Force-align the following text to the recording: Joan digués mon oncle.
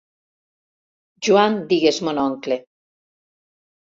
Joan 1.27 1.57
digués 1.73 1.99
mon 2.07 2.21
oncle. 2.23 2.57